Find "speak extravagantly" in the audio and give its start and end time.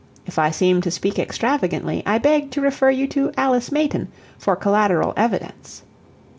0.89-2.01